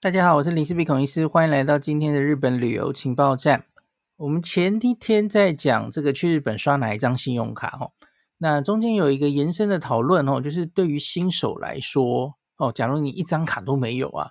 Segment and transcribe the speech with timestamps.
[0.00, 3.64] 大家好，我是林氏璧孔医师，欢迎来到今天的日本旅游情报站。
[4.14, 7.90] 我们前一天在讲这个去日本刷哪一张信用卡哦，
[8.36, 14.30] 那中间有一个延伸的讨论哦，就是对于新手来说哦，假如你一张卡都没有啊，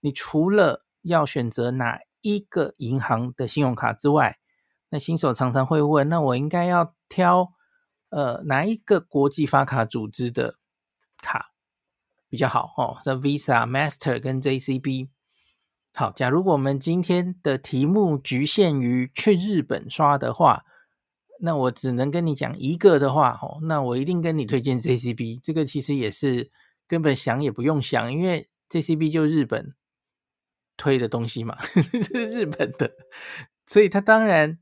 [0.00, 4.36] 你除了要选择哪一个银行的信用卡之外，
[4.90, 7.54] 那新手常常会问，那我应该要挑
[8.10, 10.56] 呃哪一个国际发卡组织的
[11.22, 11.52] 卡？
[12.36, 15.08] 比较好哦，这 Visa、Master 跟 JCB。
[15.94, 20.64] 好，假如我们今天的题目局限于去日本刷的话，
[21.40, 25.40] 那我只能跟你讲一个的话，哦，那我一定跟你推荐 JCB。
[25.42, 26.50] 这个其实也是
[26.86, 29.74] 根本想也不用想，因为 JCB 就日本
[30.76, 31.56] 推的东西嘛，
[31.90, 32.92] 这是日本的，
[33.66, 34.58] 所以他当然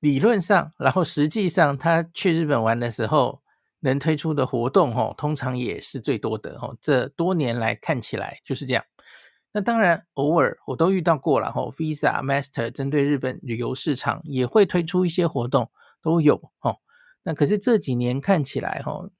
[0.00, 3.40] 理论上，然后实际上他去日本玩的时候。
[3.80, 8.84] 能推出的活动，哦，通常也是最多的，哦，这多年来看起来就是这样。
[9.52, 15.70] 那当然，偶尔我都遇到过了，哦，Visa、Master 针对日本旅游市场也会推出一些活动，
[16.02, 16.78] 都有，哦。
[17.22, 19.10] 那可是这几年看起来，哦，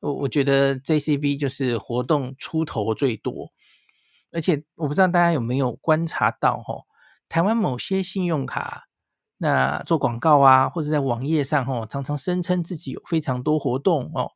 [0.00, 3.52] 我我觉得 JCB 就是活动出头最多，
[4.32, 6.84] 而且我不知道大家有没有观察到，哦，
[7.28, 8.89] 台湾某些信用卡。
[9.42, 14.30] 那做广告啊，或者在网页上哦，常常声称自己有非常多活动哦，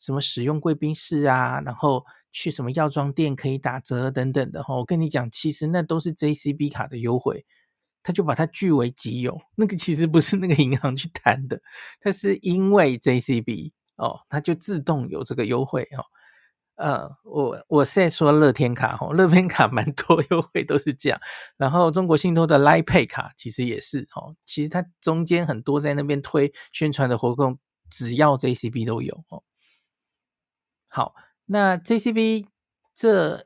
[0.00, 4.74] 什么使用贵宾室啊，然后去什么药妆店可以打折等等的哈。
[4.74, 7.46] 我跟你讲，其实那都是 JCB 卡的优惠，
[8.02, 9.40] 他就把它据为己有。
[9.54, 11.60] 那个其实不是那个银行去谈的，
[12.00, 16.02] 它是因为 JCB 哦，它就自动有这个优惠哦。
[16.78, 21.20] 呃，我我是在说乐天卡哈，乐天卡蛮多优惠都是这样，
[21.56, 27.58] 然后中国信托的 Line Pay 卡其实也是哦，其实它中间很多在那边推宣传的活动，
[27.90, 29.42] 只要 JCB 都有哦。
[30.86, 32.46] 好，那 JCB
[32.94, 33.44] 这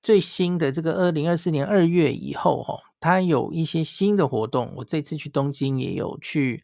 [0.00, 6.62] 最新的这个二零二四年二月以后哦，它有一些新的活动，我这次去东京也有去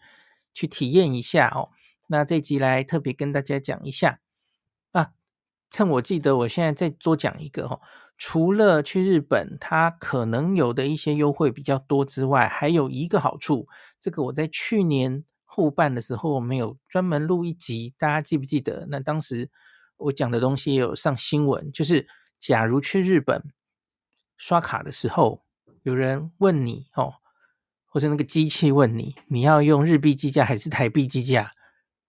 [0.55, 1.71] 去体验一下哦。
[2.07, 4.21] 那这集来特别跟大家讲一下。
[5.73, 7.81] 趁我记得，我现在再多讲一个哈，
[8.19, 13.67] 除了去日本，它可能有的一些优惠比较多之外，还有一个好处，
[13.99, 18.87] 这个我在去年后半的时候，我们有专门录一集，大家记不记得？
[18.91, 19.49] 那当时
[19.97, 22.07] 我讲的东西也有上新闻，就是
[22.39, 23.43] 假如去日本
[24.37, 25.43] 刷卡的时候，
[25.85, 27.15] 有人问你哦，
[27.87, 31.51] 或者那个机器问你，你要用日币计价还是台币计价？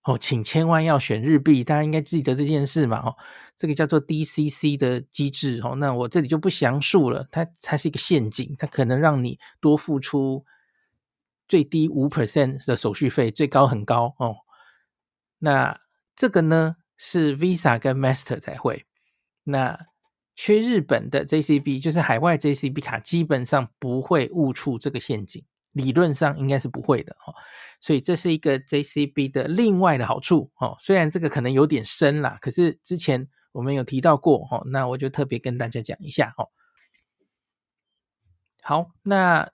[0.03, 2.97] 哦，请千万要选日币，大家应该记得这件事嘛？
[2.97, 3.15] 哦，
[3.55, 10.43] 这个叫做 DCC 的机制哦，那我这里就不详述了，它它是一个陷阱，它可能让你多付出
[11.47, 14.35] 最低五 percent 的手续费，最高很高哦。
[15.39, 15.79] 那
[16.15, 18.85] 这个呢是 Visa 跟 Master 才会，
[19.43, 19.77] 那
[20.35, 25.43] 去日本的 JCB 就是海外 JCB 卡，基本上不会误触这个陷阱。
[25.73, 27.33] 理论上应该是不会的哦，
[27.81, 30.77] 所以这是一个 JCB 的另外的好处哦。
[30.79, 36.49] 虽然这个可能有点深啦，可是之前我们有提到过哦，那我就特别跟大家讲一下哦。
[38.61, 39.49] 好，那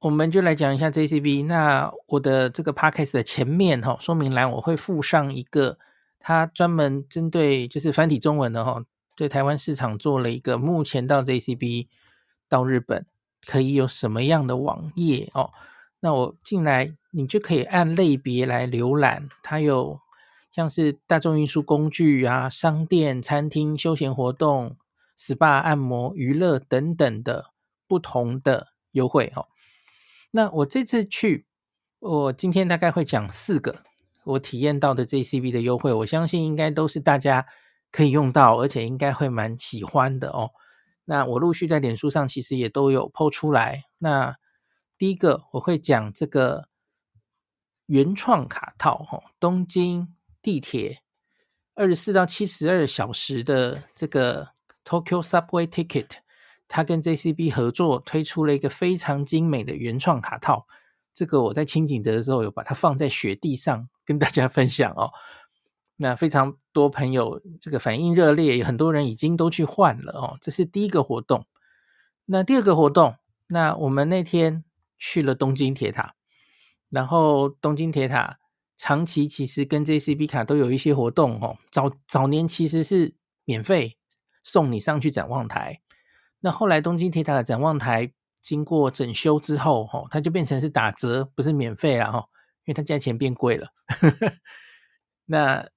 [0.00, 1.44] 我们就来讲一下 JCB。
[1.44, 5.78] 那我的这个 Podcast 的前面哈说明栏我会附上一个，
[6.18, 8.82] 它专门针对就是繁体中文的哈，
[9.14, 11.88] 对台湾市场做了一个目前到 JCB
[12.48, 13.06] 到日本。
[13.46, 15.50] 可以有什么样的网页哦？
[16.00, 19.30] 那我进来，你就可以按类别来浏览。
[19.42, 19.98] 它有
[20.60, 24.76] 像是大众运输工具啊、商店、餐厅、休闲活动、
[25.16, 27.46] SPA、按摩、娱乐等等的
[27.88, 29.48] 不同的优惠哦。
[30.32, 31.46] 那我这次去，
[31.98, 33.84] 我今天大概会讲四个
[34.24, 37.46] 我体验到的 JCB 的优惠，我相信应该都是大家
[37.90, 40.50] 可以用到，而且应该会蛮喜欢的哦。
[41.06, 43.84] 那我陆续在脸书上其实也都有 po 出来。
[43.96, 44.36] 那
[44.98, 46.68] 第一个我会讲这个
[47.86, 51.02] 原创卡套，哦，东京地铁
[51.74, 54.50] 二十四到七十二小时的这个
[54.84, 56.10] Tokyo Subway Ticket，
[56.68, 60.66] 它跟 JCB 合作推出了一个非常精美的原创卡套。
[61.12, 65.12] 这个我在清井德的时候有把它放在雪地上跟大家 分享哦。
[65.96, 70.38] 那非常多朋友这个反应热烈，有很多人已经都去换了哦。
[70.40, 71.46] 这是第一个活动。
[72.24, 73.16] 那第二个活动，
[73.48, 74.64] 那我们那天
[74.96, 76.14] 去了东京铁塔，
[76.88, 78.39] 然后东京铁塔
[78.80, 81.58] 长期其实跟 JCB 卡都有一些活动哦。
[81.70, 83.98] 早早年其实是免费
[84.42, 85.82] 送你上去展望台，
[86.40, 88.10] 那后来东京铁塔的展望台
[88.40, 92.18] 经过整修之后，哦，它就变成是打折，不是免费了哈，
[92.64, 93.68] 因为它价钱变贵了。
[95.26, 95.68] 那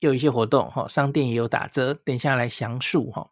[0.00, 3.30] 有一些活动哈，商店也有打折，等下来详述哈。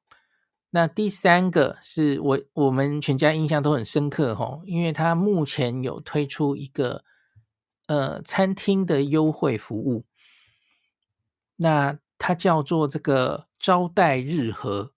[0.70, 7.04] 那第三个是我我们全家印象都很深刻哈，因为他目前有推出一个
[7.86, 10.06] 呃餐厅的优惠服务，
[11.56, 14.92] 那它叫做这个招待日和，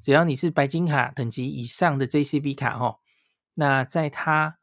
[0.00, 3.00] 只要你是白金卡等级以上的 JCB 卡哈，
[3.54, 4.58] 那在他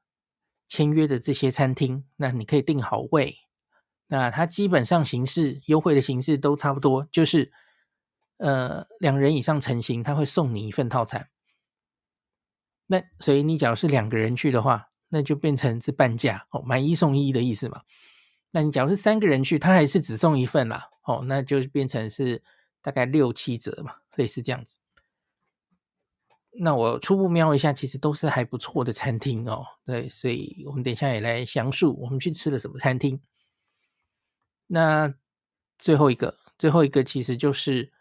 [0.67, 3.37] 签约的这些餐厅，那你可以订好位，
[4.07, 7.51] 那它基本上形式优惠的形式都差不多，就是。
[8.39, 11.27] 呃，两人以上成行，他会送你一份套餐。
[12.85, 17.81] 那所以你假如是两个人去的话，那就变成是半价哦，买一送一的意思嘛。
[18.51, 22.41] 那你假如是三个人去，他还是只送一份啦，哦，那就变成是
[22.81, 24.77] 大概六七折嘛，类似这样子。
[26.59, 29.65] 那我初步瞄一下，其实都是还不错的餐厅哦。
[29.85, 33.21] 对，所以我们等一下也来详述我们去吃了什么餐厅。
[34.67, 35.13] 那
[35.77, 37.91] 最后一个，最后一个其实就是。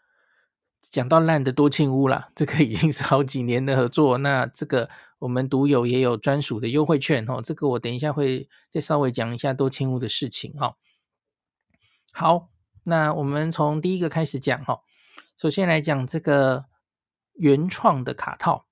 [0.89, 4.17] 讲到烂的多庆屋啦，这个已经 是好几年的合作。
[4.17, 4.89] 那这个
[5.19, 7.41] 我们独有也有专属的优惠券哦。
[7.43, 10.75] 这个我等一下会再稍微讲一下多庆屋的事情哈。
[12.11, 12.49] 好，
[12.83, 14.79] 那我们从第一个开始讲哈。
[15.35, 16.65] 首先来讲这个
[17.33, 18.65] 原创的卡套。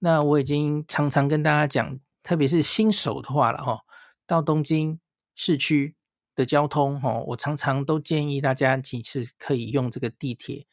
[0.00, 3.82] 那我已经常常跟大家讲，特别是新手的话了哈，
[4.26, 4.98] 到东京
[5.36, 5.94] 市区
[6.34, 10.66] 的交通哈，我常常都建议大家其实可以用这个地铁。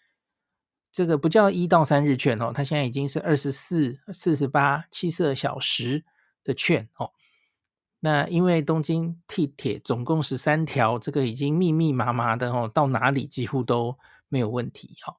[0.91, 6.03] 这个不叫一到三日券哦，它现在已经是二十四、四十八、七十二小时
[6.43, 7.11] 的券哦。
[8.01, 13.97] 那因为东京地铁总共十三条，这个已经密密麻麻的哦，到哪里几乎都
[14.29, 15.17] 没有问题哦。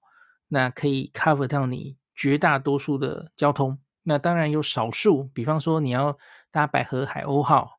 [0.48, 3.78] 那可以 cover 到你绝大多数的交通。
[4.02, 6.18] 那当然有少数，比方说你要
[6.50, 7.78] 搭百合海鸥号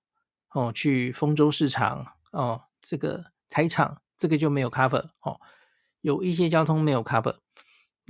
[0.53, 5.41] 哦，去丰洲市场哦，这个台场这个就没有 cover 哦。
[6.01, 7.35] 有一些交通没有 cover。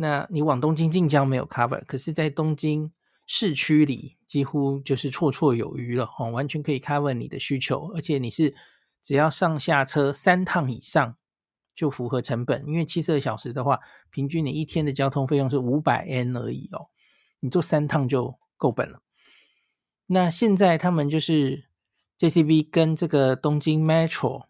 [0.02, 2.92] 那你往东京近郊没有 cover，可是，在东京
[3.28, 8.56] 市区里几乎就是绰绰有余了哦，完全可以 cover 你的需求，而且你是
[9.04, 11.16] 只要上下车三趟以上
[11.76, 16.90] 就符合成本，因为七十二小时的话，平均你一天的交通费用是五百 N 而已哦，
[17.42, 19.04] 你坐三趟就够本了。
[20.08, 21.70] 那现在他们就是
[22.18, 24.48] JCB 跟这个东京 Metro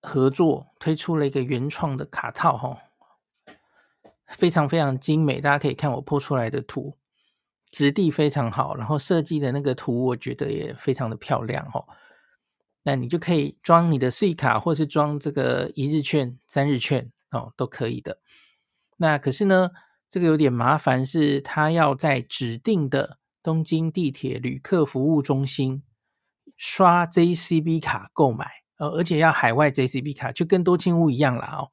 [0.00, 2.78] 合作推出了一个原创的卡套哈。
[4.28, 6.96] 非常非常精美，大家可以看我破出来的图，
[7.70, 11.84] 质地非常好，然后设计的那个图我觉得也非常的漂亮哦。
[12.82, 18.18] 那你就可以装你的税卡，或是装这个一日券、三日券哦，都可以的。
[18.98, 19.70] 那可是呢，
[20.08, 25.82] 这个有点麻烦，是它要在指定的东京地铁旅客服务中心
[26.56, 28.46] 刷 JCB 卡购买，
[28.78, 31.70] 呃，而且要海外 JCB 卡，就跟多金屋一样啦哦。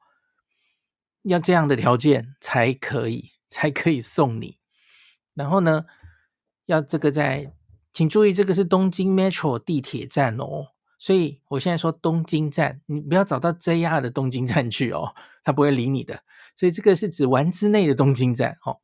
[1.28, 4.58] 要这样的条件才可以，才可以送你。
[5.34, 5.84] 然后呢，
[6.66, 7.52] 要这个在，
[7.92, 10.68] 请注意，这个是东京 Metro 地铁站哦。
[10.98, 16.22] 所以我现在说东京站，你不要找到 JR 的东京站去哦，他不会理你的。
[16.54, 18.78] 所以这个是指丸之内的东京站哦，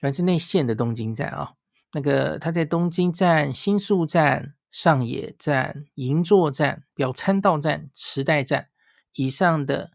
[0.00, 1.56] 丸之内线的东京站啊、哦。
[1.92, 8.68] 那个他在东京站、新宿站、上野站、银座站、表参道站、池袋站
[9.14, 9.90] 以上的。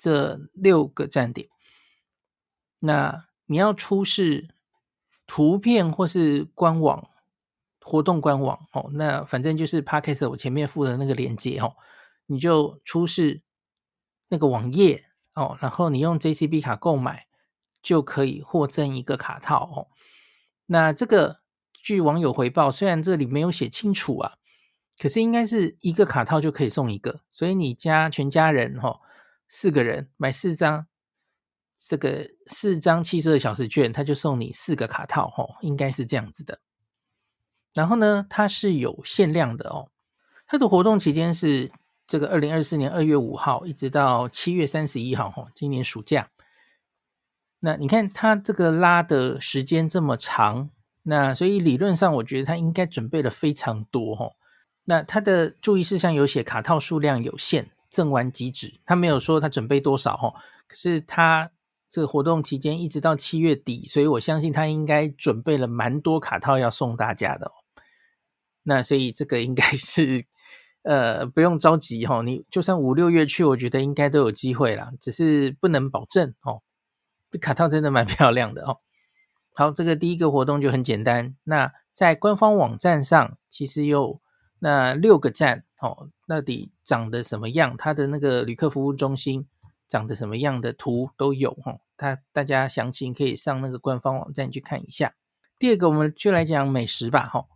[0.00, 1.46] 这六个站点，
[2.78, 4.48] 那你要出示
[5.26, 7.10] 图片或是官网
[7.82, 11.76] 活动官网哦，那反正就是 Podcast 我前面附的那个链接哦，
[12.26, 13.42] 你就出示
[14.28, 15.04] 那个网页
[15.34, 17.26] 哦，然后你用 JCB 卡购买
[17.82, 19.88] 就可以获赠一个卡套哦。
[20.66, 21.40] 那这个
[21.74, 24.38] 据网友回报，虽然这里没有写清楚啊，
[24.98, 29.00] 可是应该是一个卡套就可以送一个，所以你家全家人哦。
[29.52, 30.86] 四个人买四张，
[31.76, 36.60] 这个四张七十二小时券，他就送你四个卡套，哦，应该是这样子的。
[37.74, 39.90] 然后呢，它是有限量的哦。
[40.46, 41.72] 它的活动期间是
[42.06, 46.30] 这个二零二四年二月五号一直到七月三十一号，哦，今年暑假。
[47.58, 50.70] 那你看它这个拉的时间这么长，
[51.02, 54.36] 那所以理论上我觉得它应该准备了非常多，哦。
[54.84, 57.70] 那它的注意事项有写，卡套数量有限。
[57.90, 60.32] 赠完即止，他没有说他准备多少哦，
[60.68, 61.50] 可是他
[61.88, 67.52] 这个活动期间一直到七月底，所以我相信他应该准备了蛮多卡套要送大家的哦。
[68.62, 70.24] 那所以这个应该是
[70.82, 76.62] 呃不用着急哈，你就算五六月去，我觉得应该都有机会啦，只是不能保证哦。
[77.32, 78.78] 这卡套真的蛮 漂亮的哦。
[79.54, 81.34] 好，这个第一个活动就很简单。
[81.42, 84.20] 那在官方网站上，其实有
[84.60, 85.64] 那六个站。
[85.80, 87.76] 哦，到底长得什么样？
[87.76, 89.46] 它的那个旅客服务中心
[89.88, 95.14] 长得什么样的图都有哈，大大家详情可以上那个官方网站去看一下。
[95.58, 97.46] 第二个，我们就来讲美食吧，哈。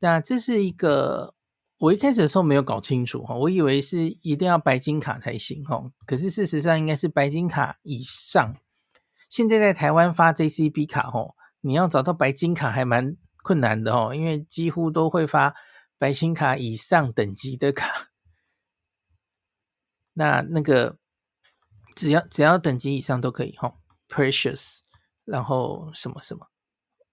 [0.00, 1.34] 那这是一个
[1.78, 8.54] 我一开始的时候没有搞清楚哈，我以为是一定要白金卡才行哈，可是事实上应该是白金卡以上。
[9.30, 15.54] 现在在台湾发 JCB 卡哈，你要找到白金卡还蛮困难的哦，因为几乎都会发
[16.04, 18.10] 白金卡以上等级的卡。
[20.12, 20.98] 那那个
[21.96, 24.80] 只要只要等级以上都可以哈，Precious，
[25.24, 26.48] 然后什么什么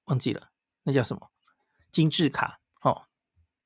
[0.08, 0.50] 忘记了，
[0.84, 1.32] 那叫什么
[1.90, 3.04] 精致卡哦，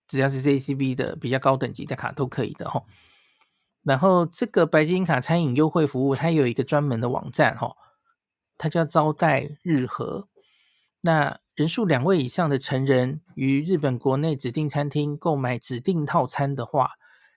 [0.08, 2.86] 只要是 JCB 的比较高等级的卡都可以的哈。
[3.82, 7.76] 然后这个白金卡餐饮优惠服务，它有一个专门的网站哈，
[8.60, 10.30] 它叫招待日和。
[11.02, 16.92] 那人数两位以上的成人于日本国内指定餐厅购买指定套餐的话，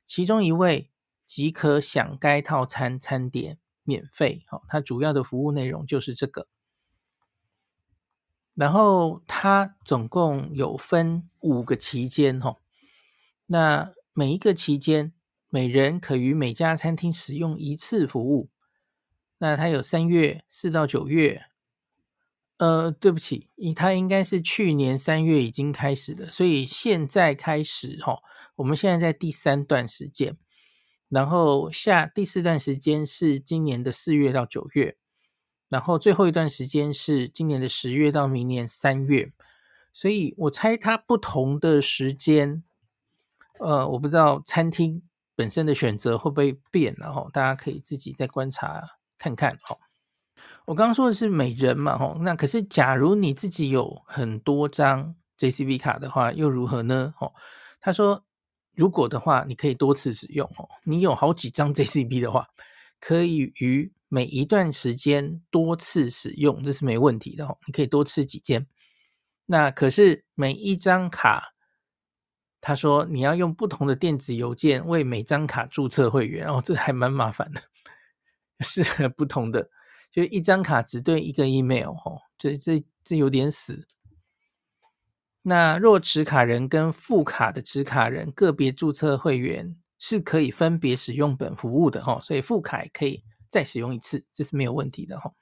[0.07, 0.91] 其中一位。
[1.29, 6.49] 即可享该套餐餐点免费，好，它主要的服务内容就是这个。
[8.55, 12.57] 然后它总共有分五个期间，哈，
[13.45, 15.13] 那每一个期间
[15.51, 18.49] 每人可于每家餐厅使用一次服务。
[19.37, 21.45] 那它有三月四到九月，
[22.59, 28.19] 呃，对不起，它应该是去年三月已经开始了，所以现在开始，哈，
[28.57, 30.37] 我们现在在第三段时间。
[31.09, 34.99] 然后下第四段时间是今年的四月到九月，
[35.71, 39.33] 然后最后一段时间是今年的十月到明年三月，
[39.91, 42.63] 所以我猜它不同的时间，
[43.59, 45.03] 呃，我不知道餐厅
[45.35, 48.85] 本身的选择会不会变，然后大家可以自己再观察
[49.17, 49.79] 看看哦。
[50.69, 57.15] 我刚刚说的是每人嘛，吼，那可是假如你自己有很多张 JCB 卡的话，又如何呢？
[57.19, 57.33] 哦，
[57.81, 58.25] 他说。
[58.75, 60.69] 如果的话，你可以多次使用哦。
[60.85, 62.47] 你有好几张 JCB 的话，
[63.01, 67.59] 可以于每一段时间多次使用，这是没问题的哦。
[67.67, 68.69] 你可以多吃几间。
[69.47, 71.55] 那可是每一张卡，
[72.61, 77.61] 他说你要用不同的电子邮件为每张卡注册会员哦，这还蛮麻烦的，
[78.63, 79.69] 是不同的，
[80.11, 83.87] 就一张卡只对一个 email 哦，这这这有点死。
[85.43, 95.33] 那若持卡人跟副卡的持卡人个别注册会员是可以分别使用本服务的哈，所以副卡可以再使用一次，这是没有问题的哈。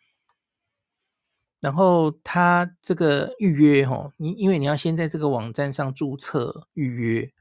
[1.58, 7.32] 然后他这个预约哈，你因为你要先在这个网站上注册预约，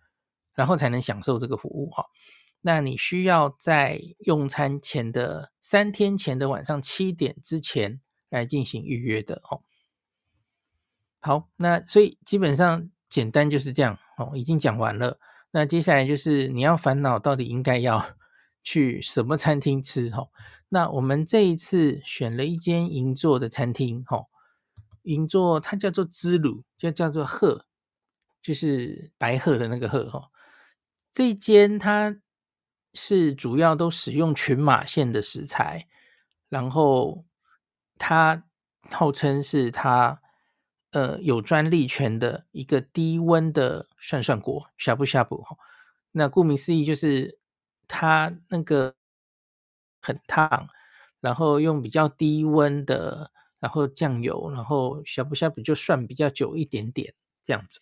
[0.55, 2.03] 然后才能享受这个服务哈。
[2.67, 9.62] 那你需要在用餐前的三天前的晚上七点之前来进行预约的哦。
[11.22, 15.19] 好，那所以基本上简单就是这样哦，已经讲完了。
[15.51, 18.15] 那接下来就是你要烦恼到底应该要
[18.63, 20.27] 去什么餐厅吃哈。
[20.69, 24.25] 那我们这一次选了一间银座的餐厅哈，
[25.03, 27.67] 银座它叫做兹鲁，就叫做鹤，
[28.41, 30.31] 就是白鹤的那个鹤哈。
[31.13, 32.17] 这间它
[32.95, 35.87] 是主要都使用群马县的食材，
[36.49, 37.23] 然后
[37.99, 38.43] 它
[38.89, 40.19] 号称是它。
[40.91, 45.57] 呃，有专利权的一个低温的涮涮锅，呷哺呷哺哈。
[46.13, 47.37] 那顾名思义，就是
[47.85, 48.95] 它那个
[50.01, 50.69] 很烫，
[51.19, 57.81] 然后用比较低温的，然后酱油，然后呷哺呷哺就涮比较久一点点这样子。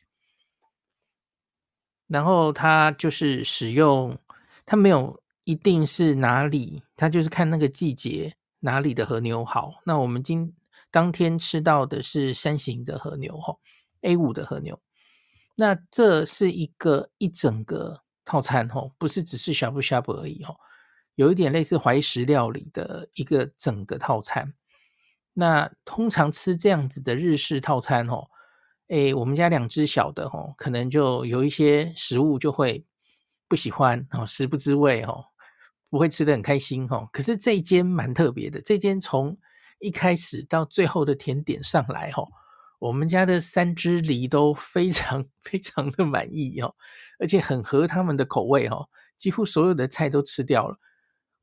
[2.08, 4.18] 然后它就是使用，
[4.66, 9.82] 它没有一定是哪里，它就是看那个季节哪里的和牛好。
[9.86, 10.54] 那我们今
[10.90, 13.56] 当天吃到的是山形的和牛哈
[14.02, 14.80] ，A 五的和牛。
[15.56, 20.56] 那这是一个一整个套餐哈，不是只是呷哺呷哺而已哈，
[21.16, 24.54] 有一点类似怀石料理的一个整个套餐。
[25.34, 28.28] 那通常吃这样子的日式套餐哦，
[28.88, 32.86] 诶，我们家两只小的哦，可能就有一些食物就会
[33.54, 35.24] 不喜欢哦，食不知味哦，
[35.92, 37.08] 不会吃得很开心哦。
[37.14, 39.38] 可是这一间蛮特别的，这间从
[39.78, 42.28] 一开始到最后的甜点上来哦，
[42.80, 46.74] 我们家的三只梨都非常非常的满意哦，
[47.20, 50.76] 而且很合他们的口味哦，几乎所有的菜都吃掉了。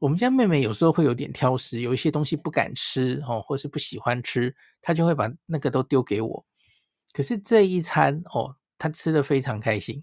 [0.01, 4.53] 我们家妹妹有时候会有点挑食，有一些东西不敢吃哦，或是不喜欢吃，
[4.83, 6.45] 她就会把那个都丢给我。
[7.13, 10.03] 可是这一餐哦，她吃得非常开心，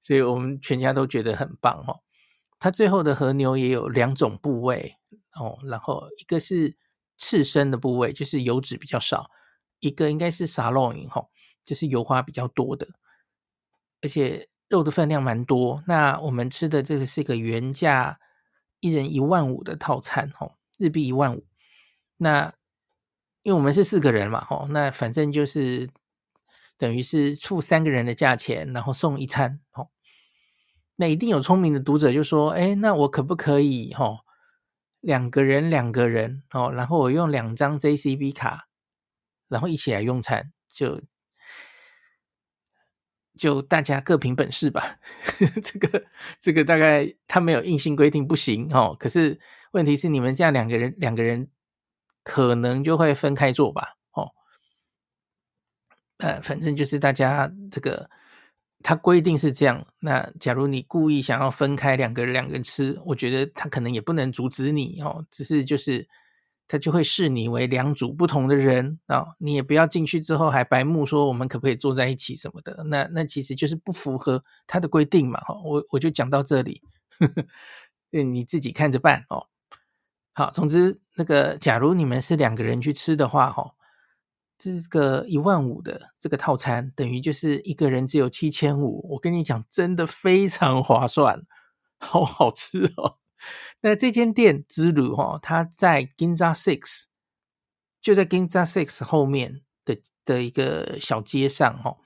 [0.00, 2.00] 所以我们全家都觉得很棒哦。
[2.58, 4.96] 它最后的和牛也有两种部位
[5.34, 6.76] 哦，然后一个是。
[7.18, 9.30] 刺身的部位就是油脂比较少，
[9.80, 11.30] 一个应该是沙洛因吼，
[11.64, 12.86] 就是油花比较多的，
[14.02, 15.82] 而且肉的分量蛮多。
[15.86, 18.20] 那我们吃的这个是一个原价
[18.80, 21.46] 一人一万五的套餐哈，日币一万五。
[22.18, 22.52] 那
[23.40, 25.88] 因为我们是四个人嘛，哦，那反正就是
[26.78, 29.88] 等于是付三个人的价钱，然后送一餐，哦。
[30.96, 34.20] 那一定有聪明的读者就说：“哎，那我可不可以，哦，
[35.00, 38.68] 两个人两个人，哦，然后我用两张 JCB 卡，
[39.48, 41.02] 然后一起来用餐，就
[43.38, 44.98] 就大家各凭本事吧。
[45.62, 46.04] ”这个
[46.40, 49.38] 这个大概他没有硬性规定不行，哦，可是
[49.72, 51.50] 问题是你们这样两个人两个人。
[52.28, 53.98] 可能就会分开坐吧，
[56.18, 58.08] 呃，反正就是大家这个，
[58.82, 59.86] 他规定是这样。
[59.98, 66.08] 那假如你故意想要分开两个人两个人吃，我觉得他可能也不能阻止你哦，只是就是
[66.68, 76.82] 他就会视你为两组不同的人啊，哦，你也不要进去之后还白目说我们可不可以坐在一起什么的，那那其实就是不符合他的规定嘛，哈，哦，我我就讲到这里，
[77.18, 79.46] 呵呵，你自己看着办哦。
[80.32, 83.72] 好，总之那个，假如你们是两个人去吃的话，哈，
[84.58, 89.06] 这个一万五的这个套餐，等于就是一个人只有七千五。
[89.12, 91.46] 我跟你讲，真的非常划算，
[91.98, 93.18] 好好吃哦。
[93.80, 97.04] 那这间店之鲁哈，它在 Ginza Six，
[98.00, 101.96] 就在 Ginza Six 后面的的一个小街上，哈，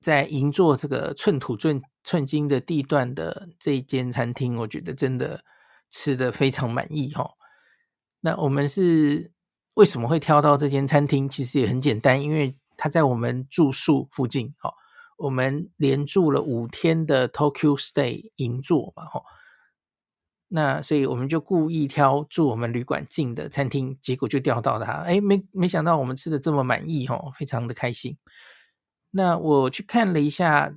[0.00, 5.44] 在银座这个寸土寸寸金的地段的这一间餐厅，我觉得真的。
[5.94, 7.32] 吃的非常满意哈，
[8.20, 9.30] 那我们是
[9.74, 11.28] 为什么会挑到这间餐厅？
[11.28, 14.72] 其实也很简单，因为它在我们住宿附近哦。
[15.16, 19.22] 我们连住了五天的 Tokyo Stay 银座嘛哈，
[20.48, 24.92] 那所以我们就故意挑住我们旅馆近的餐厅，结果就钓到它。
[25.02, 28.16] 哎，没没想到我们吃的这么满意哈，非常的开心。
[29.10, 30.74] 那我去看了一下。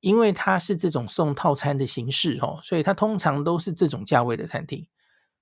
[0.00, 4.86] 因为它是这种送套餐的形式哦，所以它通常都是这种价位的餐厅，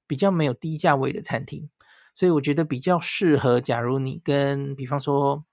[0.06, 1.68] 比较没有低价位的餐厅，
[2.14, 3.60] 所以我觉得比较适合。
[3.60, 5.44] 假如你跟比方说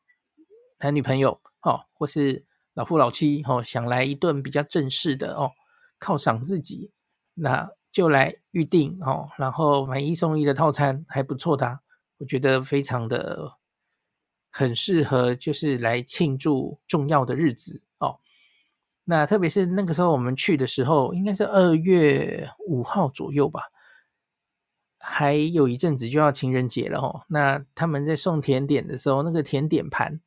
[0.79, 5.51] 男女朋友哦，或是老夫老妻哦，想来一顿比较正式的哦，
[5.99, 6.91] 犒赏自己，
[7.33, 11.79] 那就来预定哦，然后买一送一的套餐还不错的，
[12.17, 13.57] 我觉得非常的
[14.51, 18.19] 很适合，就是来庆祝重要的日子哦。
[19.05, 23.63] 那特别是那个时候我们去的时候，应该是二月五号左右吧，
[24.99, 27.25] 还有一阵子就要情人节了哦。
[27.29, 30.21] 那他们在送甜点的时候，那个甜点盘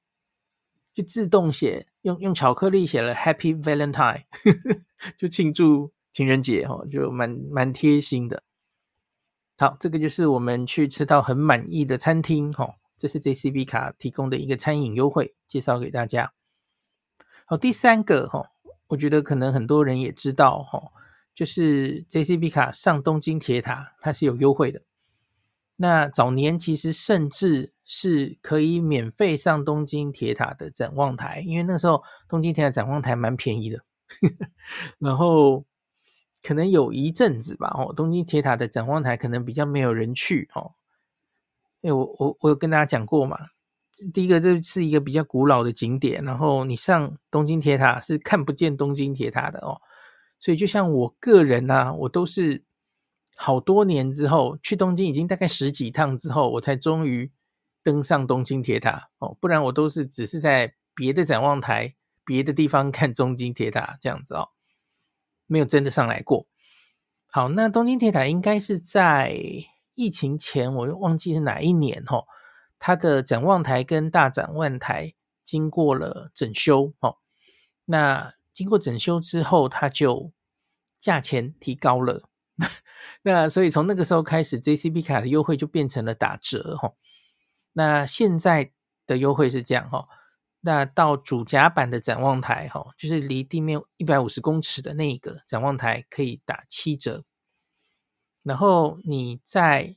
[0.92, 4.24] 就自动写用用巧克力写了 Happy Valentine，
[5.16, 8.42] 就庆祝情人节哦，就蛮蛮贴心的。
[9.58, 16.32] 好，这个就是我们去吃到很满意的餐厅哦，这是 JCB 卡提供的一个餐饮优惠，介绍给大家。
[17.46, 18.48] 好，第三个哈。
[18.88, 20.92] 我觉得可能很多人也知道哈，
[21.34, 24.82] 就是 JCB 卡上东京铁塔它是有优惠的。
[25.76, 33.84] 那早年其实甚至是可以免费上东京铁塔的展望台，因为那时候东京铁塔展望台蛮便宜的。
[35.00, 35.64] 然后
[36.42, 40.72] 可能有一阵子吧，哦，东京铁塔的展望台可能比较没有人去哦，
[41.80, 43.38] 因为我我我有跟大家讲过嘛。
[44.12, 49.80] 第一个，这是一个比较古老的景点，然后你上东京铁塔是看不见东京铁塔的哦，
[50.42, 52.64] 所以就像我个人呢、啊，我都是
[53.36, 57.30] 好多年之后去东京，已经大概十几趟之后，我才终于
[57.84, 64.48] 登上东京铁塔哦，不然我都是只是在别的展望台、别的地方 看东京铁塔这样子哦，
[65.46, 66.48] 没有真的上来过。
[67.30, 69.38] 好，那东京铁塔应该是在
[69.94, 72.24] 疫情前，我忘记是哪一年哦。
[72.80, 77.18] 它的展望台跟大展望台经过了整修哦，
[77.84, 80.32] 那经过整修之后，它就
[80.98, 82.28] 价钱提高了。
[83.22, 86.92] 那所以从那个时候开始，JCB 卡的优惠就变成了打折哈。
[87.72, 88.72] 那现在
[89.06, 90.06] 的优惠是这样哈，
[90.60, 97.24] 那到主甲板的展望台哈，就是离地面一百五十公尺的那一个展望台可以打七折，
[98.42, 99.96] 然后你在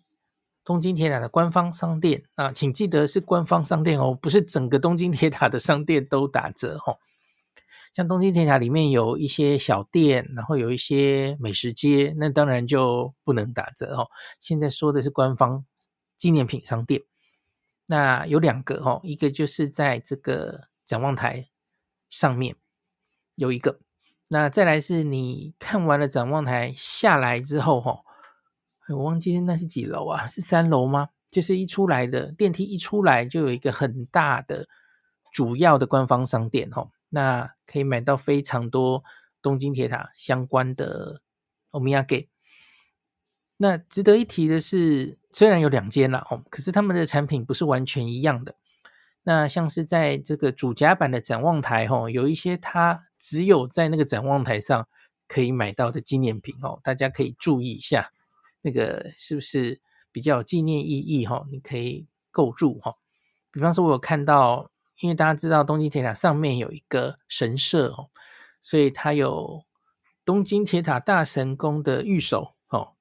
[0.64, 6.98] 东京铁塔的官方商店啊，请记得是官方商店哦，不是整个东京铁塔的商店都打折哦。
[7.96, 14.10] 像东京铁塔里面有一些小店，然后有一些美食街，那当然就不能打折哦。
[14.42, 15.66] 现在说的是官方
[16.18, 17.02] 纪念品商店，
[17.88, 21.48] 那有两个哦，一个就是在这个展望台
[22.10, 22.58] 上面
[23.36, 23.80] 有一个，
[24.28, 28.02] 那再来是你看完了展望台下来之后哈。
[28.90, 30.28] 我忘记那是几楼啊？
[30.28, 31.08] 是三楼吗？
[31.30, 34.68] 就是一出来的电梯一出来就有一个很大的
[35.32, 39.02] 主要的官方商店哦，那可以买到非常多
[39.42, 41.22] 东京铁塔相关的
[41.72, 42.30] 欧米亚给。
[43.56, 48.56] 那值得一提的是，虽然有两间了哦，可是他们的产品不是完全一样的。
[49.24, 54.86] 那像是在这个主甲板的展望台哦，有一些它只有在那个展望台上
[55.30, 58.12] 可以买到的纪念品哦，大家可以注意一下，
[58.62, 59.80] 那个是不是
[60.12, 61.46] 比较有纪念意义哈？
[61.50, 62.96] 你可以购入哈。
[63.52, 68.10] 比方说，我有看到，因为大家知道东京铁塔上面有一个神社哦，
[68.62, 69.66] 所以它有
[70.24, 72.94] 东京铁塔大神宫的御守哦。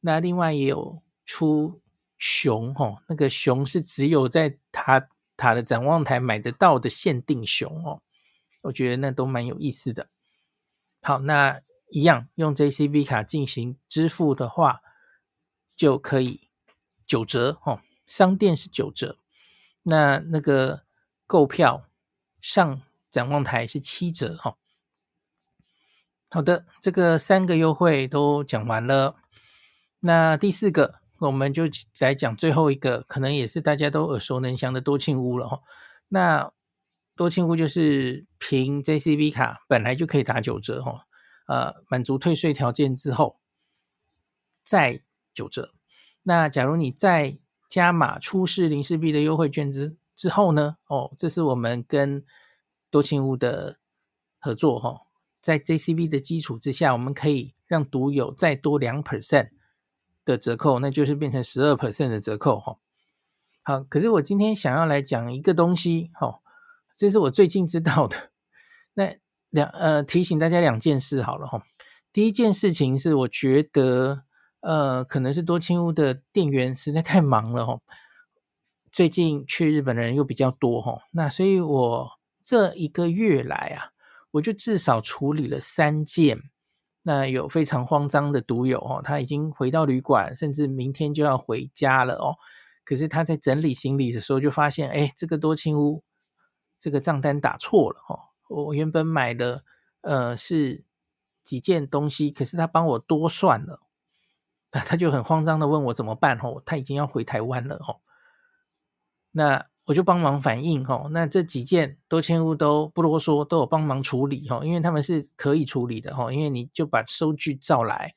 [0.00, 1.80] 那另外也有出
[2.18, 8.02] 熊哦，那个熊是只有在塔塔的展望台买得到的限定熊哦，
[8.62, 10.08] 我觉得那都蛮有意思的。
[11.02, 14.80] 好，那一样用 JCB 卡进行支付的话，
[15.74, 16.50] 就可以
[17.06, 19.18] 九折哦，商店是九折，
[19.82, 20.82] 那那个
[21.30, 21.86] 购票
[22.40, 24.56] 上展望台是七折哦。
[26.28, 29.14] 好的，这个三个优惠都讲完了。
[30.00, 31.68] 那第四个，我们就
[32.00, 35.60] 来讲最后一个，可能也是大家都耳熟能详的多庆屋了哈。
[36.08, 36.52] 那
[37.14, 41.06] 多庆屋就是凭 JCB 卡本来就可以打九折哈，
[41.46, 43.38] 呃，满足退税条件之后
[44.64, 45.74] 再九折。
[46.24, 47.38] 那假如你再
[47.68, 52.24] 加码出示零式币的优惠券之之后呢，哦，这是我们跟
[52.90, 53.78] 多庆屋的
[54.38, 55.00] 合作哈，
[55.40, 59.50] 在 JCB 的基础之下，我们可以让独有再多两 percent。
[60.22, 62.76] 的折扣，那就是变成十二 percent 的折扣哈。
[63.62, 66.40] 好，可是我今天想要来讲一个东西哈，
[66.94, 68.30] 这是我最近知道的。
[68.92, 69.16] 那
[69.48, 71.62] 两呃提醒大家两件事好了哈。
[72.12, 74.24] 第一件事情是，我觉得
[74.60, 77.80] 呃可能是多清屋的店员实在太忙了哈。
[78.92, 82.10] 最近去日本的人又比较多哈，那所以我
[82.42, 83.92] 这一个月来啊，
[84.32, 86.42] 我就至少处理了三件。
[87.02, 92.36] 那有非常慌张的独友哦，他已经回到旅馆，甚至明天就要回家了哦。
[92.84, 96.02] 可是他在整理行李的时候，就发现，哎，这个多庆屋
[96.78, 98.20] 这个账单打错了哦。
[98.48, 99.64] 我原本买的
[100.02, 100.84] 呃是
[101.42, 103.80] 几件东西，可是他帮我多算了，
[104.72, 106.62] 那 他就很慌张的问我怎么办哦。
[106.66, 108.00] 他已经要回台湾了哦。
[109.32, 118.14] 那我就帮忙反映哈，那这几件多庆屋都不啰嗦，都有帮忙处理哈，因为他们是可以处理的哈，因为你就把收据照来，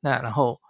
[0.00, 0.60] 那然后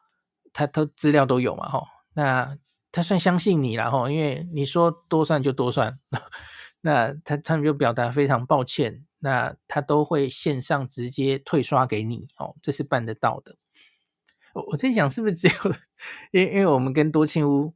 [0.52, 1.82] 他都资料都有嘛哈，
[2.14, 2.58] 那
[2.90, 5.98] 他算相信你了哈，因为你说多算就多算，
[6.82, 13.56] 那他他们就表达非常抱歉，那他都会线上直接退刷给你哦，这是办得到的。
[14.52, 15.54] 我我在想是不是只有，
[16.32, 17.72] 因因为我们跟多庆屋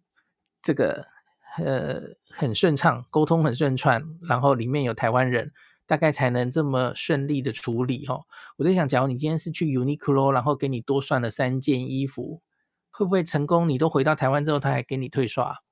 [0.61, 1.16] 这个。
[1.59, 5.53] 呃，很顺畅，沟通很顺畅，然后里面有台湾人，
[5.87, 8.27] 大概才能这么顺利的处理哦。
[8.57, 12.43] 我在想，假如你今天是去 Uniqlo，然后给你多算了三件衣服，
[12.91, 13.69] 会不会成功？
[13.69, 15.63] 你都回到台湾之后，他还给你退刷？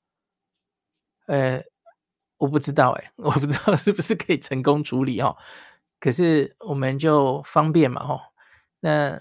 [1.26, 1.62] 呃，
[2.38, 5.36] 我不知道诶， 我不知道是不是可以成功处理哦。
[6.00, 8.20] 可是我们就方便嘛，哦。
[8.80, 9.20] 那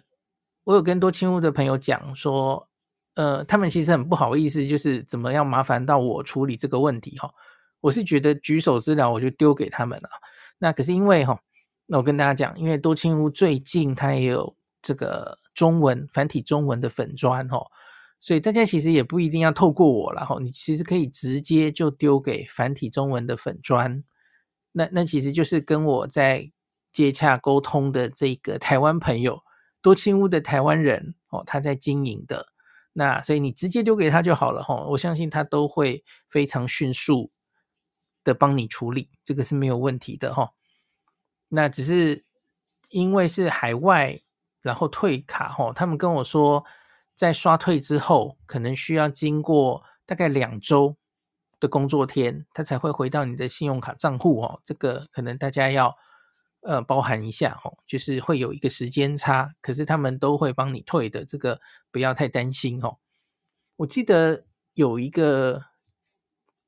[0.66, 2.68] 我有跟多清屋的朋友讲说。
[3.16, 7.32] 呃，他们其实很不好意思，就是怎么样麻烦到我处理这个问题哈。
[7.80, 10.10] 我是觉得举手之劳，我就丢给他们了。
[10.58, 11.40] 那可是因为哈，
[11.86, 17.64] 那我跟大家讲，因为多清屋最近它也有这个中文繁体中文的粉专哈，
[18.20, 20.38] 所以大家其实也不一定要透过我了哈。
[20.42, 24.04] 你其实可以直接就丢给繁体中文的粉专，
[24.72, 26.50] 那那其实就是跟我在
[26.92, 29.44] 接洽沟通的这个台湾朋友，
[29.82, 32.53] 多清屋的台湾人哦，他在经营的。
[32.94, 37.32] 那所以你直接丢给他就好了哈，我相信他都会非常迅速
[38.24, 40.52] 的帮你处理，这个是没有问题的哈。
[41.50, 42.24] 那只是
[42.90, 44.22] 因为是海外，
[44.62, 46.64] 然后退卡哈，他们跟我说，
[47.16, 50.96] 在刷退之后，可能需要经过大概两周
[51.60, 54.62] 的工作天，他才会回到你的信用卡账户哦。
[54.64, 55.96] 这个可能大家要。
[56.64, 61.60] 呃，包含一下哦，就是会有一个时间差，可是他们都会帮你退的，这个
[61.92, 62.98] 不要太担心哦。
[63.76, 65.66] 我记得有一个，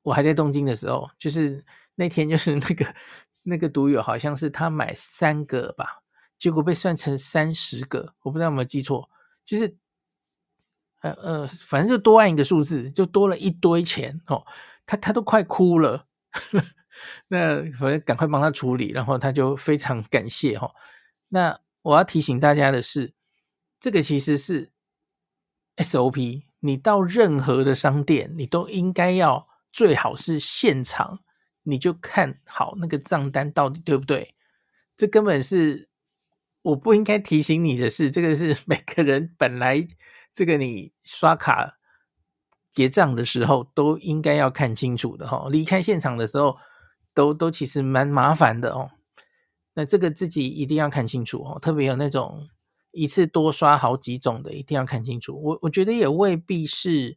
[0.02, 2.94] 我还在东京的时候，就是那天就是 那个
[3.42, 6.02] 那个独友，好像是他买三个吧，
[6.38, 9.08] 结果被算成三十个，我不知道有没有记错，
[9.46, 9.76] 就是
[11.00, 14.44] 呃呃，反正就多按一个数字，就多了一堆钱哦，
[14.84, 16.06] 他他都快哭了。
[17.28, 20.70] 那反正赶快帮他处理，然后他就非常感谢哈。
[21.28, 23.12] 那我要提醒大家的是，
[23.78, 24.70] 这个其实是
[25.76, 31.20] SOP，你到任何的商店，你都应该要最好是现场，
[31.64, 34.34] 你就看好那个账单到底对不对。
[34.96, 35.88] 这根本是
[36.62, 39.86] 我不应该提醒你的事，这个是 每个人本来
[40.32, 41.76] 这个你刷卡
[42.72, 46.56] 结账的时候都应该要看清楚的哈，离开现场的时候
[47.16, 48.90] 都都其实蛮麻烦的哦。
[49.74, 52.46] 那这个自己一定要看清楚哦，特别有那种
[52.92, 55.40] 一次多刷好几种的，一定要看清楚。
[55.42, 57.16] 我我觉得也未必是，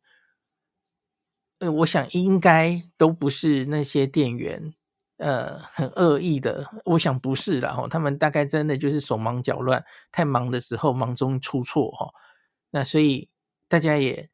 [1.59, 4.73] 呃，我想应该都不是那些店员。
[5.17, 9.83] 呃，很恶意的，我想不是啦，哈，他们大概真的就是手忙脚乱，
[10.13, 12.09] 太忙的时候忙中出错哈。
[12.69, 13.29] 那所以
[13.67, 14.29] 大家也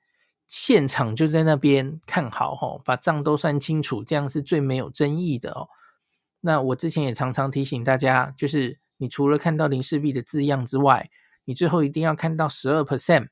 [0.48, 5.70] 现场就在那边看好哈，把账都算清楚，这样是最没有争议的哦。
[6.42, 11.10] 那我之前也常常提醒大家，就是你除了看到零式币的字样之外，
[11.46, 13.30] 你最后一定要看到十二 percent。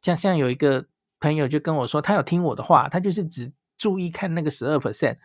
[0.00, 0.86] 像像有一个
[1.20, 5.18] 朋友就跟我说，他有听我的话，他就是只注意看那个十二 percent。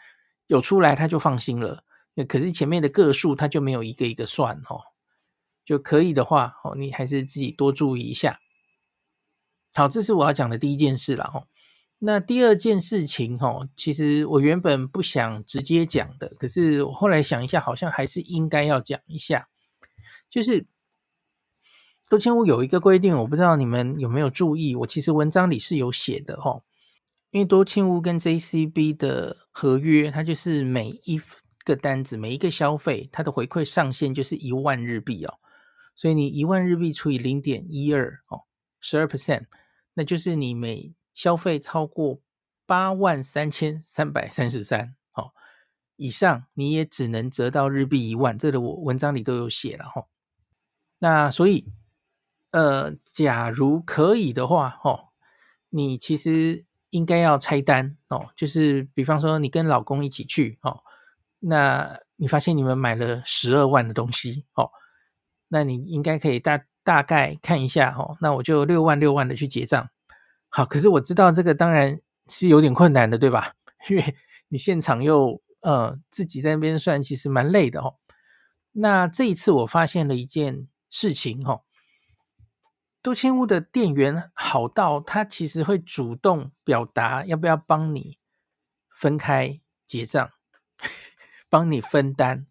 [0.48, 1.84] 有出来他就放心了，
[2.28, 4.82] 可是前面的个数他就没有一个一个算哦，
[5.65, 8.39] 就可以的话哦，你还是自己多注意一下。
[9.75, 11.47] 好，这是我要讲的第一件事了哦。
[11.99, 19.49] 那第二件事情哦，其实我原本不想直接讲的，可是我后来想一下，好像还是应该要讲一下。
[20.29, 20.65] 就是
[22.10, 26.63] 多签屋有一个规定，我不知道你们有没有注意，我其实文章里是有写的哦。
[27.32, 31.21] 因为多庆屋跟 JCB 的合约，它就是每一
[31.63, 35.36] 个单子、每一个消费，它的回馈上限就是一万日币哦。
[35.95, 38.43] 所以你一万日币除以零点一二哦，
[38.79, 39.45] 十二 percent，
[39.99, 42.21] 那就是你每消费超过
[42.65, 45.33] 八万三千三百三十三哦
[45.97, 48.38] 以上，你也只能折到日币一万。
[48.38, 50.05] 这个我文章里都有写了哈。
[50.99, 51.65] 那所以，
[52.51, 55.09] 呃，假如可以的话，哦，
[55.67, 56.65] 你其实。
[56.91, 60.81] 应该要拆单哦，就是比方说你跟老公一起去哦，
[61.38, 64.71] 那你发现你们买了十二万的东西哦，
[65.49, 66.59] 那你应该可以大
[66.89, 69.88] 大概看一下哦，那我就六万六万的去结账。
[70.47, 73.54] 好，可是我知道这个当然是有点困难的，对吧？
[73.91, 74.15] 因为
[74.47, 77.97] 你现场又呃自己在那边算，其实蛮累的哦。
[78.71, 81.62] 那这一次我发现了一件事情哦。
[83.04, 88.17] 多签屋的店员好到他其实会主动表达要不要帮你
[88.89, 90.32] 分开结账，
[91.49, 92.47] 帮你分担，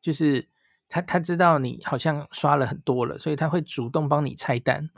[0.00, 0.48] 就是
[0.96, 4.88] 他他知道你好像刷了很多了，所以他会主动帮你拆单。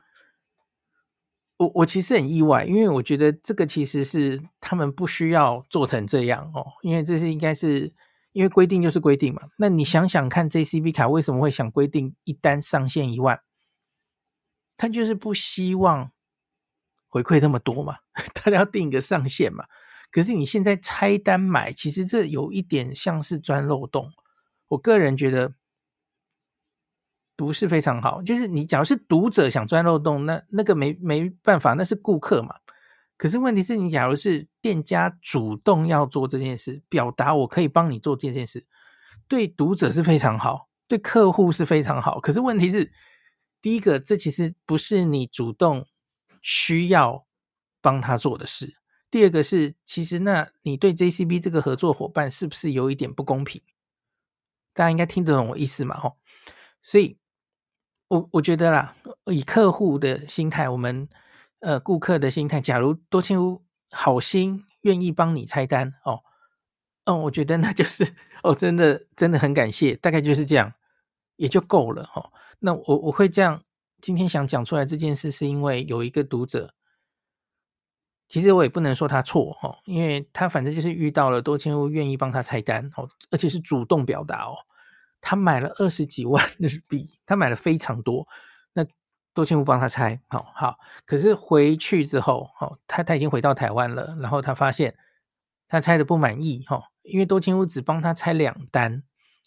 [1.56, 7.92] 我我其实很意外，因为我觉得这个其实是他们不需要做成这样哦，因为这是应该是
[8.30, 9.42] 因为规定就是规定嘛。
[9.56, 13.40] 那你想想看，JCB 卡为什么会想规定一单上限一万？
[14.76, 16.12] 他就是不希望
[17.08, 17.96] 回馈那么多嘛，
[18.34, 19.64] 他要定一个上限嘛。
[20.12, 24.12] 可是你现在拆单买，其实这有一点像是钻漏洞。
[24.68, 25.54] 我个人觉得
[27.38, 28.20] 不是非常好。
[28.20, 32.57] 就是你假如是读者想钻漏洞，那那个没没办法，那是顾客嘛。
[33.16, 38.66] 可是问题是你假如是店家主动要做这件事，表达我可以帮你做这件事，
[39.29, 42.20] 对读者是非常好，对客户是非常好。
[42.20, 42.92] 可是问题是。
[43.61, 45.85] 第一个，这其实不是你主动
[46.40, 47.27] 需要
[47.81, 48.77] 帮他做的事。
[49.11, 53.61] 第二个是，其实那你对 JCB 这个合作伙伴是不是有一点不公平？
[54.72, 55.98] 大家应该听得懂我意思嘛？
[55.98, 56.18] 吼，
[56.81, 57.18] 所以
[58.09, 58.94] 我我觉得啦，
[59.27, 61.09] 以客户的心态，我们
[61.61, 66.23] 呃顾客的心态，假如多签屋好心愿意帮你拆单哦，
[67.05, 70.73] 哦，我觉得那就是哦，真的真的很感谢，大概就是这样，
[71.37, 72.33] 也就够了哦。
[72.61, 73.62] 那我我会这样，
[74.01, 76.73] 今天想讲出来这件事，是因为有一个读者，
[78.27, 84.57] 其实我也不能说他错哦，因为他反正就是遇到了多签屋愿意帮他拆单哦，而且是主动表达哦，
[85.20, 88.26] 他买了二十几万日币，他买了非常多，
[88.72, 88.85] 那
[89.35, 94.96] 多签屋帮他拆，好好，可是回去之后，哦，他他已经回到台湾了，然后他发现
[95.68, 99.02] 他拆的不满意哈，因为多签屋只帮他拆两单，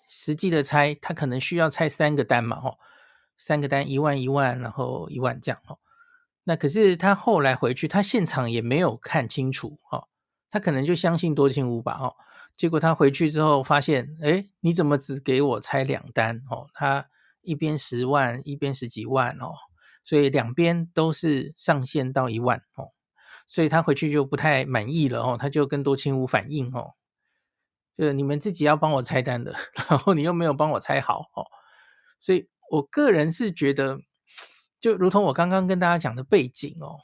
[0.08, 2.78] 实际的拆他可能需要拆三个单嘛，哈。
[3.44, 5.80] 三个单一万一万，然后一万这样哦。
[6.44, 10.08] 那可是他后来回去，他现场也没有看清楚哦。
[10.52, 12.16] 他可能就相信多签屋吧哦。
[12.56, 16.68] 结果他回去之后发现，诶，你怎么只给我拆两单哦？
[16.74, 17.10] 他
[17.42, 19.54] 一边十万，一边十几万哦。
[20.04, 22.92] 所以两边都是上限到一万哦。
[23.48, 25.38] 所以他回去就不太满意了哦。
[25.40, 26.94] 他就跟多签屋反映哦，
[27.98, 29.54] 就是你们自己要帮我拆单的，
[29.90, 31.46] 然后你又没有帮我拆好哦，
[32.20, 32.48] 所以。
[32.72, 34.00] 我个人是觉得，
[34.80, 37.00] 就如同我刚刚跟大家讲的背景哦，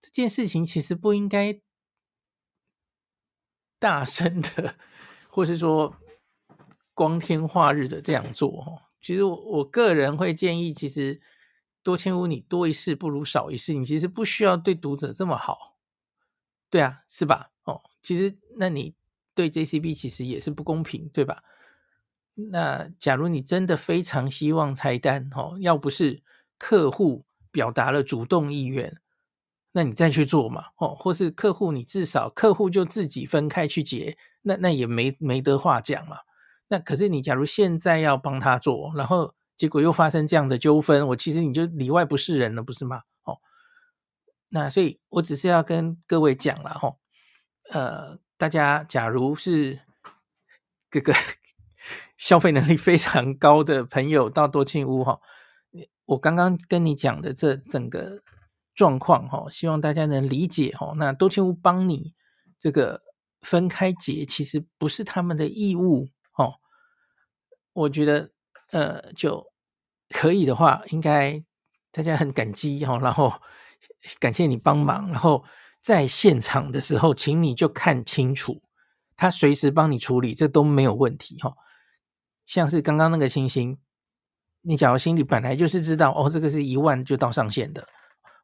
[0.00, 1.60] 这件事情其实不应该
[3.78, 4.74] 大声的，
[5.28, 5.94] 或是说
[6.94, 8.82] 光天化日的这样做哦。
[9.00, 11.20] 其实我我个人会建议，其实
[11.82, 15.76] 多千屋你多一事不如少一事，你其实不需要对读者这么好，
[16.70, 17.52] 对啊，是吧？
[17.64, 18.94] 哦，其实那你
[19.34, 21.44] 对 JCB 其实也是不公平，对吧？
[22.34, 26.22] 那假如你真的非常希望拆单，哦，要不是
[26.58, 29.00] 客户表达了主动意愿，
[29.76, 36.16] 那你再去做嘛，哦，或是客户你至少客户就自己分开去结，那那也没没得话讲嘛。
[36.68, 43.02] 那可是你假如现在要帮他做，然后结果又发生这样的纠纷，我其实你就里外不是人了，不是吗？
[43.24, 43.36] 哦，
[44.48, 46.96] 那所以我只是要跟各位讲了哈，
[47.70, 49.80] 呃，大家假如是
[50.90, 51.12] 这个
[52.16, 55.20] 消费能力非常高的朋友到多庆屋哈，
[56.06, 58.22] 我刚刚跟你讲的这整个
[58.76, 60.92] 状况哈，希望大家能理解哈。
[60.96, 62.14] 那多庆屋帮你
[62.60, 63.02] 这个
[63.40, 66.06] 分开结，其实不是他们的义务。
[66.34, 66.54] 哦，
[67.72, 68.30] 我觉得
[68.70, 69.44] 呃，就
[70.10, 71.42] 可以的话，应该
[71.90, 73.32] 大家很感激哈，然后
[74.20, 75.42] 感谢你帮忙，然后
[75.80, 78.60] 在现场的时候，请你就看清楚，
[79.16, 81.54] 他随时帮你处理，这都没有问题哈。
[82.44, 83.78] 像是刚刚那个星星，
[84.60, 87.88] 你假如心里本来就是知道哦，这个是一万就到上限的，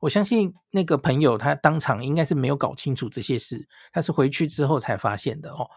[0.03, 5.71] 我相信那个朋友他当场应该是没有搞清楚这些事，他是回去之后才发现的哦。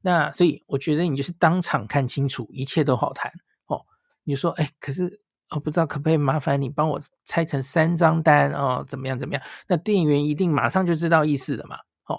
[0.00, 3.30] 那所以我觉得你就是当场看清楚，一切都好谈
[3.66, 3.84] 哦。
[4.24, 5.20] 你说，哎，可是
[5.50, 8.82] 我不知道可不可以麻烦你帮我拆成三张单哦？
[8.88, 9.42] 怎么样怎么样？
[9.68, 11.76] 那店员一定马上就知道意思了嘛。
[12.06, 12.18] 哦，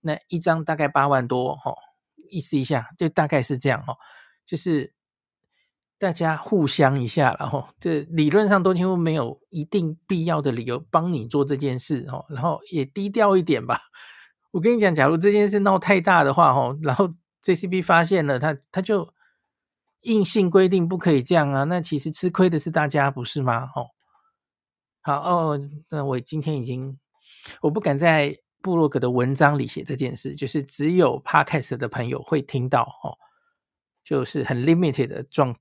[0.00, 1.74] 那一张大概八万多哦，
[2.30, 3.96] 意思一下，就大概是这样哦。
[4.44, 4.92] 就是
[6.04, 13.80] 大家互相一下，然后这理论上多千屋没有一定必要的理由帮你做这件事哦，然后也低调一点吧。
[14.50, 17.08] 我跟你讲，假如这件事闹太大的话，吼，然后
[17.42, 19.14] JCB 发现了，他他就
[20.02, 23.66] 硬性规定不可以这样啊，那其实吃亏的是大家，不是吗？
[23.68, 23.88] 吼，
[25.00, 26.98] 好哦，那我今天已经，
[27.62, 33.16] 我不敢在部落格的文章里写这件事，就是只有 Podcast 的朋友会听到，哦，
[34.04, 35.56] 就是很 limited 的状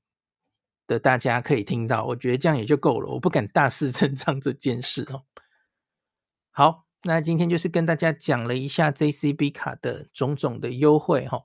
[0.87, 5.23] 的，大家可以听到，我觉得这样也就够了，我不敢大肆 声张这件事哦。
[6.51, 6.83] 好。
[7.05, 11.43] 那今天就是跟大家讲了一下 JCB 卡的种种的优惠哈，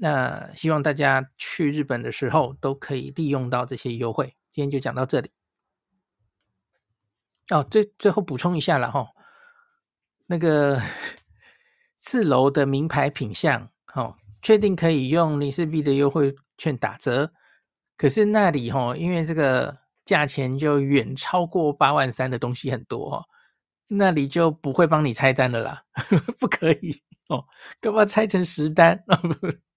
[0.00, 4.34] 那希望大家去日本的时候都可以利用到这些优惠。
[4.50, 5.30] 今天就讲到这里。
[7.50, 9.10] 哦，最最后补充一下了哈，
[10.26, 10.82] 那个
[11.94, 17.32] 四楼的名牌品相，哦，确定可以用林氏璧的优惠券打折，
[18.02, 23.24] 可是那里哈，因为这个价钱就远超过八万三的东西很多哈。
[23.86, 25.84] 那里就不会帮你拆单的啦，
[26.40, 27.44] 不可以哦，
[27.80, 29.00] 干嘛拆成十单？